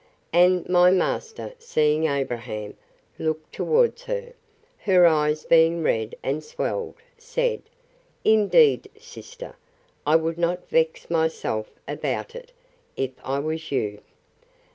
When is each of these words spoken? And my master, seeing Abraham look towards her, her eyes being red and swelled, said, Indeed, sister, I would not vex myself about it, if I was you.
And 0.33 0.67
my 0.67 0.89
master, 0.89 1.53
seeing 1.59 2.05
Abraham 2.07 2.75
look 3.19 3.51
towards 3.51 4.01
her, 4.05 4.33
her 4.79 5.05
eyes 5.05 5.45
being 5.45 5.83
red 5.83 6.15
and 6.23 6.43
swelled, 6.43 6.95
said, 7.19 7.61
Indeed, 8.23 8.89
sister, 8.99 9.55
I 10.03 10.15
would 10.15 10.39
not 10.39 10.67
vex 10.69 11.07
myself 11.11 11.69
about 11.87 12.33
it, 12.33 12.51
if 12.95 13.11
I 13.23 13.37
was 13.37 13.71
you. 13.71 14.01